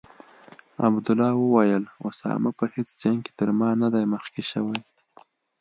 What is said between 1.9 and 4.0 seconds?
اسامه په هیڅ جنګ کې تر ما نه